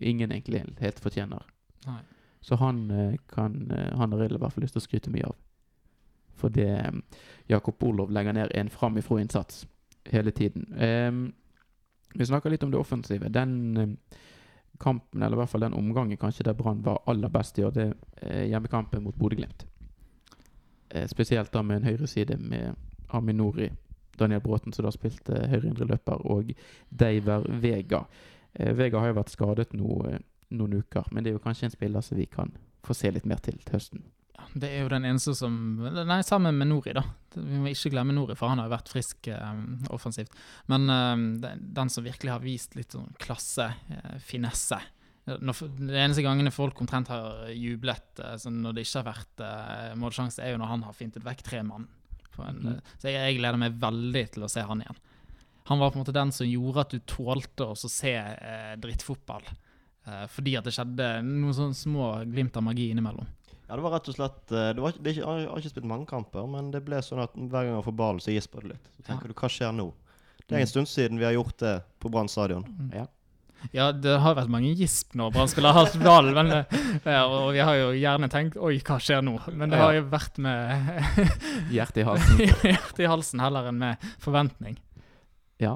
[0.03, 1.43] ingen egentlig helt fortjener.
[1.85, 2.01] Nei.
[2.43, 5.29] Så han uh, kan uh, Han har i hvert fall lyst til å skryte mye
[5.29, 5.37] av.
[6.33, 6.91] For det eh,
[7.47, 9.63] Jakob Olov legger ned en framifrå-innsats
[10.11, 10.67] hele tiden.
[10.77, 11.33] Em,
[12.13, 13.29] vi snakker litt om det offensive.
[13.29, 14.19] Den eh,
[14.79, 17.71] kampen, eller i hvert fall den omgangen kanskje der Brann var aller best i år,
[17.71, 19.65] det er hjemmekampen mot Bodø-Glimt.
[20.89, 22.75] Eh, spesielt da med en høyreside med
[23.09, 23.71] Aminori,
[24.19, 26.51] Daniel Bråten, som da spilte høyreindreløper, løper, og
[26.89, 28.03] Deiver Vega.
[28.53, 30.19] Eh, Vega har jo vært skadet nå, eh,
[30.53, 33.25] noen uker, men det er jo kanskje en spiller som vi kan få se litt
[33.25, 34.03] mer til til høsten.
[34.53, 37.03] Det er jo den eneste som Nei, sammen med Nori, da.
[37.35, 39.61] Vi må ikke glemme Nori, for han har jo vært frisk eh,
[39.93, 40.33] offensivt.
[40.69, 44.79] Men eh, den, som virkelig har vist litt sånn klasse, eh, finesse
[45.23, 49.43] når, De eneste gangene folk omtrent har jublet eh, sånn når det ikke har vært
[49.47, 51.87] eh, målsjanse, er jo når han har fintet vekk tre mann.
[52.43, 52.67] En, Mhm.
[52.73, 54.97] eh, Så jeg, jeg gleder meg veldig til å se han igjen.
[55.69, 59.45] Han var på en måte den som gjorde at du tålte å se eh, drittfotball.
[60.03, 63.23] Fordi at det skjedde noen sånne små glimt av magi innimellom.
[63.73, 65.85] Ja, det var rett og slett eh, det var, det ikke, Jeg har ikke spilt
[65.89, 68.75] mange kamper, men det ble sånn at hver gang jeg får ballen, så gisper det
[68.75, 68.91] litt.
[68.93, 69.87] Så tenker du, hva skjer nå?
[70.43, 72.67] Det er en stund siden vi har gjort det på Brann stadion.
[72.93, 73.07] Ja.
[73.73, 77.63] Ja, det har vært mange gisp når Brann skulle ha ballen, men eh, og vi
[77.65, 79.39] har jo gjerne tenkt Oi, hva skjer nå?
[79.55, 81.17] Men det har jo vært med
[81.73, 82.45] Hjertet i halsen.
[82.75, 84.77] hjertet i halsen heller enn med forventning.
[85.65, 85.73] Ja.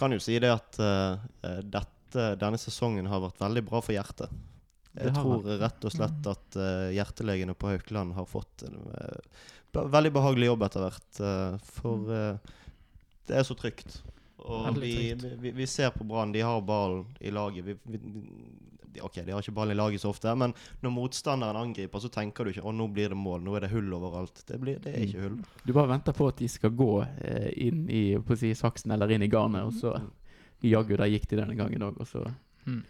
[0.00, 4.32] Kan jo si det at eh, dette, denne sesongen har vært veldig bra for hjertet.
[4.94, 10.12] Jeg tror rett og slett at uh, hjertelegene på Haukeland har fått en uh, veldig
[10.14, 11.20] behagelig jobb etter hvert.
[11.20, 12.36] Uh, for eh,
[13.26, 14.02] det er så trygt.
[14.44, 17.64] Og vi, vi, vi ser på Brann, de har ballen i laget.
[17.64, 20.52] Vi, de- ok, de har ikke ballen i laget så ofte, men
[20.84, 23.70] når motstanderen angriper, så tenker du ikke 'Å, nå blir det mål', nå er det
[23.72, 24.44] hull overalt'.
[24.46, 25.38] Det, blir, det er ikke hull.
[25.64, 26.90] Du bare venter på at de skal gå
[27.24, 29.96] eh, inn i på si, saksen eller inn i garnet, og så
[30.62, 32.28] jaggu der gikk de denne gangen òg, og så
[32.64, 32.80] Mm.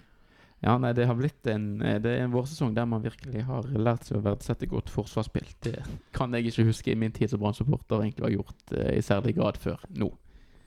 [0.64, 3.66] Ja, nei, det har blitt en eh, Det er en vårsesong der man virkelig har
[3.77, 5.50] lært seg å verdsette godt forsvarsspill.
[5.64, 5.77] Det
[6.16, 9.37] kan jeg ikke huske i min tid som Brann-supporter egentlig har gjort eh, i særlig
[9.37, 10.09] grad før nå.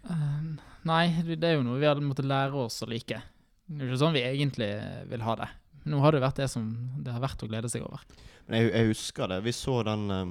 [0.05, 0.43] Eh,
[0.85, 3.23] nei, det er jo noe vi hadde måttet lære oss å like.
[3.65, 4.69] Det er jo ikke sånn vi egentlig
[5.09, 5.49] vil ha det.
[5.89, 6.69] Nå har det vært det som
[7.01, 8.05] det har vært å glede seg over.
[8.45, 9.41] Men jeg, jeg husker det.
[9.47, 10.23] Vi så den uh,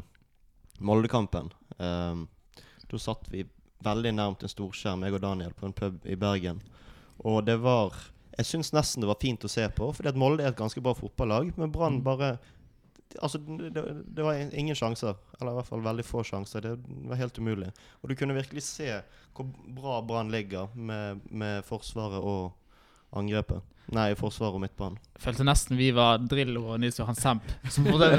[0.85, 1.51] Molde-kampen.
[1.81, 2.27] Um,
[2.87, 3.43] da satt vi
[3.85, 6.63] veldig nærmt en storskjerm, jeg og Daniel, på en pub i Bergen.
[7.25, 7.97] Og det var
[8.37, 10.83] Jeg syns nesten det var fint å se på, fordi at Molde er et ganske
[10.85, 11.55] bra fotballag.
[11.57, 12.37] Men Brann bare
[13.23, 13.81] Altså, det,
[14.13, 15.15] det var ingen sjanser.
[15.39, 16.65] Eller i hvert fall veldig få sjanser.
[16.67, 16.73] Det
[17.09, 17.69] var helt umulig.
[18.03, 18.91] Og du kunne virkelig se
[19.37, 19.47] hvor
[19.79, 22.53] bra Brann ligger med, med forsvaret og
[23.17, 23.63] angrepet.
[23.95, 24.99] Nei, forsvaret og midtbanen.
[25.15, 28.11] Jeg følte nesten vi var Drillo og Nils Johan Semp, som både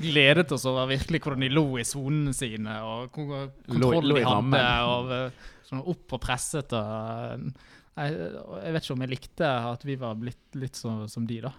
[0.00, 4.16] gledet oss over virkelig hvordan de lå i sonene sine, og hvor Lå- kontroll lå
[4.16, 6.72] i de hadde, og eh, sånn opp og presset.
[6.72, 7.52] Og,
[7.98, 11.40] nei, jeg vet ikke om jeg likte at vi var blitt litt så, som de,
[11.44, 11.52] da.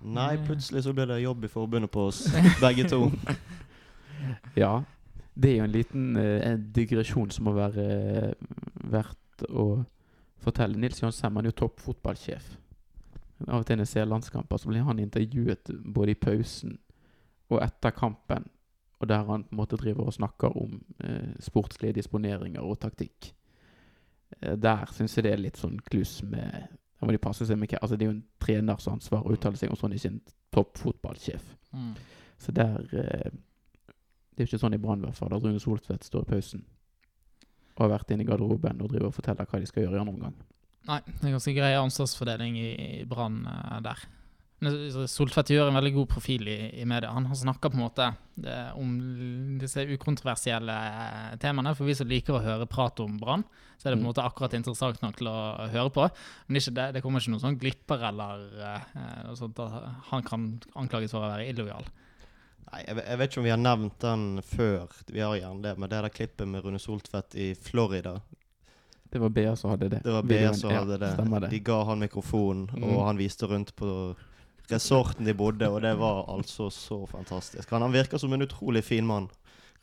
[0.00, 2.24] Nei, plutselig så ble det jobb i forbundet på oss,
[2.64, 3.06] begge to.
[4.56, 4.80] Ja.
[5.40, 8.48] Det er jo en liten en digresjon som må være eh,
[8.92, 9.84] verdt å
[10.42, 10.76] fortelle.
[10.80, 12.48] Nils Johan Sem er jo toppfotballsjef.
[13.46, 16.76] Av og til når jeg ser landskamper, så blir han intervjuet både i pausen
[17.50, 18.48] og etter kampen.
[19.00, 23.32] Og der han på en måte driver og snakker om eh, sportslige disponeringer og taktikk.
[24.38, 27.56] Eh, der syns jeg det er litt sånn kluss med Da må de passe seg
[27.58, 30.12] med hva Altså, det er jo en treners ansvar å uttale seg om sånn, ikke
[30.12, 30.20] en
[30.54, 31.54] toppfotballsjef.
[31.72, 31.94] Mm.
[32.40, 35.34] Så der eh, Det er jo ikke sånn i Brann, i hvert fall.
[35.36, 36.68] At Rune Soltvedt står i pausen
[37.80, 40.00] og har vært inne i garderoben og driver og forteller hva de skal gjøre i
[40.02, 40.34] andre omgang.
[40.88, 44.02] Nei, det er ganske grei ansvarsfordeling i, i Brann eh, der.
[44.60, 47.10] Soltvedt gjør en veldig god profil i, i media.
[47.14, 48.08] Han, har snakka på en måte
[48.44, 48.90] eh, om
[49.60, 51.72] disse ukontroversielle eh, temaene.
[51.78, 53.44] For vi som liker å høre prat om Brann,
[53.80, 54.10] så er det på en Mm.
[54.10, 55.38] måte akkurat interessant nok til å
[55.72, 56.04] høre på.
[56.48, 58.84] Men ikke det, det kommer ikke noen sånn glipper eller eh,
[59.24, 60.46] noe sånt at han kan
[60.76, 61.88] anklages for å være illojal.
[62.70, 64.84] Nei, jeg, jeg vet ikke om vi har nevnt den før.
[65.08, 68.18] Vi har gjerne det, men det der klippet med Rune Soltvedt i Florida
[69.10, 70.02] Det var BA som hadde det.
[70.04, 71.14] Det var BA som hadde det.
[71.16, 71.48] Det.
[71.50, 72.84] De ga han mikrofon, Mm.
[72.92, 73.88] og han viste rundt på
[74.72, 77.70] resorten de bodde, og det var altså så fantastisk.
[77.70, 79.30] Han, han virker som en utrolig fin mann,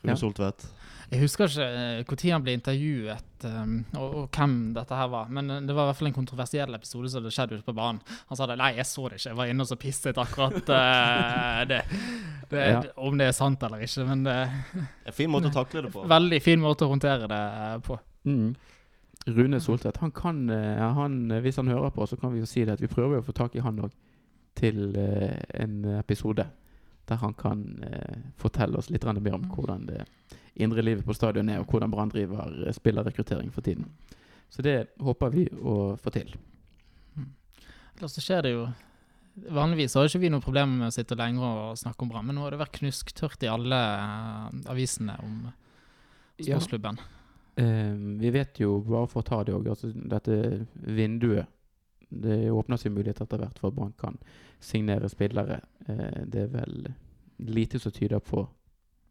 [0.02, 0.16] Rune Ja.
[0.16, 0.68] Soltvedt.
[1.08, 5.30] Jeg husker ikke når han ble intervjuet, um, og, og hvem dette her var.
[5.32, 7.72] Men eh, det var i hvert fall en kontroversiell episode som det skjedde ute på
[7.72, 8.02] banen.
[8.28, 10.58] Han sa det, nei, jeg så det ikke, jeg var inne og så pisset akkurat
[10.68, 11.80] uh, det.
[12.52, 12.82] det Ja.
[13.00, 14.36] Om det er sant eller ikke, men det
[15.08, 16.04] En fin måte å takle det på.
[16.12, 17.96] Veldig fin måte å håndtere det eh, på.
[18.28, 18.52] Mm.
[19.32, 22.46] Rune Soltvedt, han kan, eh, han, eh, hvis han hører på, så kan vi jo
[22.48, 23.96] si det at vi prøver å få tak i han òg
[24.58, 26.46] til eh, en episode
[27.08, 30.02] der han kan eh, fortelle oss litt mer om hvordan det
[30.60, 33.86] indre livet på stadion er, og hvordan Brann driver eh, spillerrekruttering for tiden.
[34.50, 36.34] Så det håper vi å få til.
[37.98, 38.68] Ellers så skjer det jo
[39.38, 42.34] Vanligvis har ikke vi noe problem med å sitte lenger og snakke om Brann, men
[42.34, 43.78] nå har det vært knusktørt i alle
[44.66, 45.36] avisene om
[46.42, 46.56] Ja.
[46.58, 46.98] sportsklubben.
[47.54, 51.46] Eh, vi vet jo, bare for å ta det òg, altså dette vinduet
[52.08, 54.16] Det åpner seg mulighet etter hvert for at Brann kan
[54.64, 55.60] signere spillere.
[55.86, 56.88] Eh, det er vel
[57.38, 58.46] lite som tyder på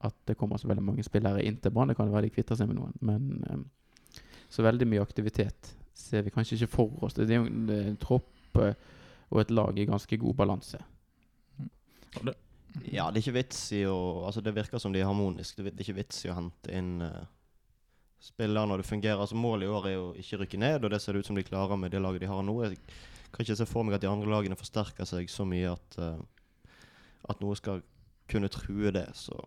[0.05, 1.89] at det kommer så veldig mange spillere inn til Brann.
[1.89, 6.23] Det kan være de kvitter seg med noen, men eh, så veldig mye aktivitet ser
[6.25, 7.17] vi kanskje ikke for oss.
[7.17, 8.75] Det er jo en, en tropp eh,
[9.29, 10.79] og et lag i ganske god balanse.
[12.85, 15.63] Ja, det er ikke vits i å Altså, det virker som de er harmoniske.
[15.63, 17.25] Det er ikke vits i å hente inn eh,
[18.19, 19.19] spillere når det fungerer.
[19.21, 21.37] Altså, Målet i år er jo ikke rykke ned, og det ser det ut som
[21.37, 22.57] de klarer med det laget de har nå.
[22.63, 22.79] Jeg
[23.33, 26.73] kan ikke se for meg at de andre lagene forsterker seg så mye at, uh,
[27.29, 27.83] at noe skal
[28.27, 29.07] kunne true det.
[29.15, 29.37] Så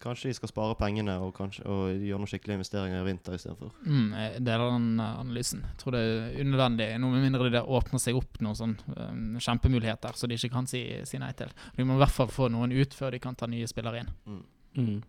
[0.00, 3.72] kanskje de skal spare pengene og, kanskje, og gjøre noen skikkelige investeringer i vinter istedenfor.
[3.84, 5.64] Mm, jeg deler den eh, analysen.
[5.66, 9.38] Jeg tror det er unødvendig, noe med mindre det åpner seg opp noen sånn um,
[9.42, 11.52] kjempemuligheter så de ikke kan si, si nei til.
[11.76, 14.12] De må i hvert fall få noen ut før de kan ta nye spillere inn.
[14.24, 14.44] Mm.
[14.80, 15.00] Mm.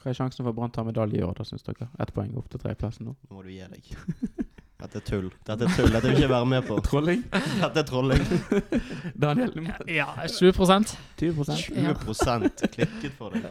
[0.00, 1.88] Hva er sjansen for at Brann tar medalje i år, da, syns dere?
[2.02, 3.16] Ett poeng opp til tredjeplassen nå.
[3.28, 3.94] Nå må du gi deg.
[4.84, 5.28] Dette er tull.
[5.46, 5.86] Dette er tull.
[5.94, 6.76] Dette vil jeg ikke være med på.
[6.84, 7.20] Trolling?
[7.62, 8.24] Dette er trolling.
[9.24, 9.54] Daniel?
[9.88, 13.46] Ja, 20 20 20% klikket for deg.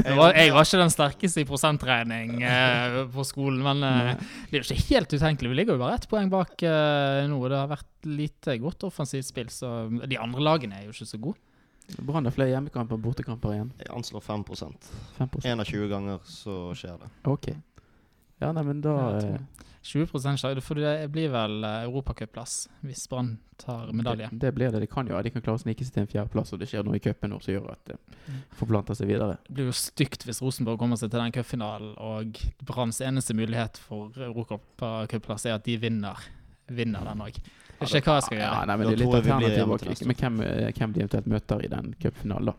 [0.00, 4.58] jeg var, jeg var ikke den sterkeste i prosentregning eh, på skolen, men eh, det
[4.58, 5.52] er jo ikke helt utenkelig.
[5.52, 7.52] Vi ligger jo bare ett poeng bak eh, noe.
[7.52, 11.22] Det har vært lite godt offensivt spill, så de andre lagene er jo ikke så
[11.28, 11.38] gode.
[12.00, 13.70] Brann har flere hjemmekamper og bortekamper igjen.
[13.82, 17.10] Jeg anslår 5% 5 21 ganger så skjer det.
[17.28, 17.50] Ok.
[18.40, 21.82] Ja, nei, men da Ja, jeg tror eh, 20 sjanse, for det blir vel eh,
[21.84, 22.54] europacupplass
[22.86, 24.30] hvis Brann tar medalje.
[24.32, 24.80] Det, det blir det.
[24.80, 26.86] De kan jo De kan klare å snike seg til en fjerdeplass, og det skjer
[26.86, 27.98] noe i cupen som gjør at det
[28.56, 29.36] forplanter seg videre.
[29.44, 33.76] Det blir jo stygt hvis Rosenborg kommer seg til den cupfinalen, og Branns eneste mulighet
[33.80, 36.24] for europacupplass er at de vinner,
[36.72, 37.42] vinner den òg.
[37.80, 38.66] Ikke hva jeg skal Ja, gjøre.
[38.66, 40.72] nei, men Da det er litt tror jeg vi blir alternativ neste Men hvem, eh,
[40.72, 42.54] hvem de eventuelt møter i den cupfinalen, da.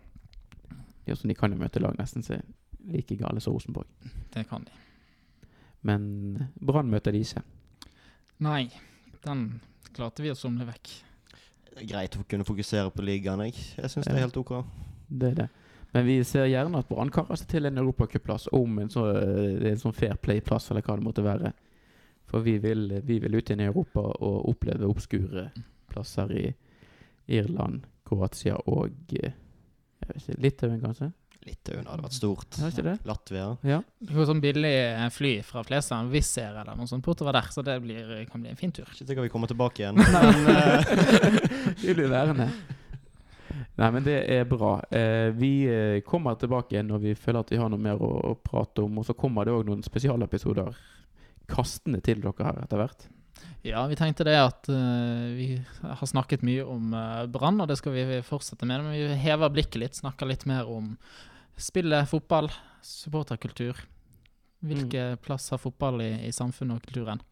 [1.07, 2.43] Ja, så de kan jo møte lag nesten som er
[2.91, 3.85] like gale som Rosenborg.
[4.33, 4.71] Det kan de.
[5.83, 7.43] Men Brann møter de ikke.
[8.39, 8.69] Nei,
[9.23, 9.61] den
[9.93, 10.89] klarte vi å somle vekk.
[11.75, 13.53] Det er greit å kunne fokusere på ligaen, jeg.
[13.77, 14.63] Jeg syns det er helt OK.
[15.09, 15.49] Det er det.
[15.93, 19.63] Men vi ser gjerne at Brann karer seg til en europacupplass om en, så, det
[19.69, 21.53] er en sånn fair play-plass, eller hva det måtte være.
[22.29, 25.49] For vi vil, vi vil ut inn i Europa og oppleve obskure
[25.91, 26.45] plasser i
[27.31, 29.33] Irland, Kroatia og eh,
[30.05, 31.07] jeg vet ikke, Litauen, kanskje?
[31.45, 32.47] Litauen hadde vært stort.
[32.57, 32.95] Det ikke det?
[33.05, 33.45] Latvia.
[33.65, 33.79] Ja.
[34.01, 37.51] Det går sånn billig eh, fly fra Flesland, Wizz Air eller noe sånt bortover der,
[37.53, 38.87] så det blir, kan bli en fin tur.
[38.89, 40.89] Ikke sikkert vi kommer tilbake igjen, men eh,
[41.83, 42.49] Vi blir værende.
[43.75, 44.77] Nei, men det er bra.
[44.93, 48.11] Eh, vi eh, kommer tilbake igjen når vi føler at vi har noe mer å,
[48.31, 49.01] å prate om.
[49.01, 50.77] Og så kommer det òg noen spesialepisoder
[51.49, 53.07] kastende til dere her etter hvert.
[53.65, 55.47] Ja, vi tenkte det at uh, vi
[55.81, 58.83] har snakket mye om uh, Brann, og det skal vi fortsette med.
[58.85, 60.93] Men vi hever blikket litt, snakker litt mer om
[61.57, 62.51] spillet, fotball,
[62.85, 63.79] supporterkultur.
[64.65, 67.23] Hvilke plass har fotball i, i samfunnet og kulturen?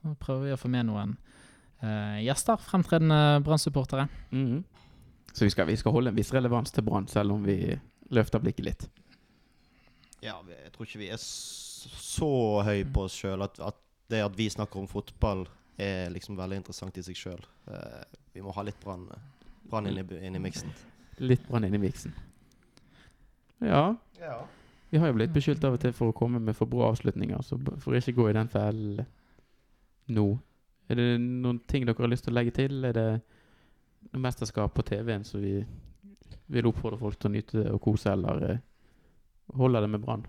[0.00, 1.14] Så prøver vi å få med noen
[1.84, 4.08] uh, gjester, fremtredende Brann-supportere.
[4.32, 4.64] Mhm.
[5.34, 7.58] Så vi skal, vi skal holde en viss relevans til Brann, selv om vi
[8.14, 8.84] løfter blikket litt.
[10.22, 11.18] ja, jeg tror ikke vi er
[11.90, 12.30] så
[12.66, 13.80] høy på oss sjøl at, at
[14.12, 15.46] det at vi snakker om fotball,
[15.80, 17.40] er liksom veldig interessant i seg sjøl.
[18.32, 19.08] vi må ha litt Brann
[19.70, 20.70] brann inn i, inn i miksen.
[21.18, 22.14] Litt Brann inn i miksen.
[23.64, 23.96] Ja,
[24.90, 27.40] vi har jo blitt beskyldt av og til for å komme med for bra avslutninger,
[27.42, 29.00] så for ikke gå i den fellen
[30.14, 30.26] nå.
[30.86, 32.84] Er det noen ting dere har lyst til å legge til?
[32.84, 33.08] Er det
[34.12, 35.56] noe mesterskap på TV-en som vi
[36.52, 38.62] vil oppfordre folk til å nyte og kose, eller eh,
[39.56, 40.26] holder det med Brann?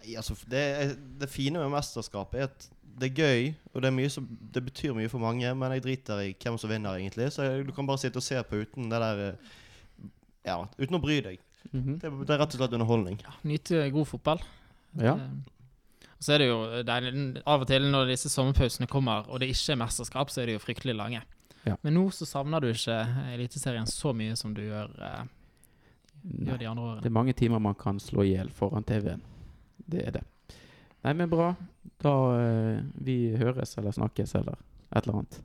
[0.00, 2.68] Nei, altså, det, er, det fine med mesterskapet er at
[3.00, 5.82] det er gøy, og det, er mye som, det betyr mye for mange, men jeg
[5.84, 7.30] driter i hvem som vinner, egentlig.
[7.32, 9.54] Så jeg, du kan bare sitte og se på uten det der eh,
[10.44, 11.40] Ja, uten å bry deg.
[11.70, 11.98] Mhm.
[12.00, 13.18] Det, det er rett og slett underholdning.
[13.48, 14.44] Nyte god fotball.
[15.00, 15.14] Ja.
[15.16, 19.40] Eh, Og så er det jo deilig Av og til når disse sommerpausene kommer, og
[19.40, 21.22] det ikke er mesterskap, så er de jo fryktelig lange.
[21.64, 21.76] Ja.
[21.84, 22.96] Men nå så savner du ikke
[23.34, 25.24] Eliteserien så mye som du gjør, eh,
[26.48, 27.02] gjør de andre årene.
[27.04, 29.22] Det er mange timer man kan slå i hjel foran TV-en.
[29.86, 30.24] Det er det.
[31.04, 31.52] Nei, men bra.
[32.02, 34.58] Da eh, Vi høres eller snakkes eller
[34.90, 35.40] et eller annet.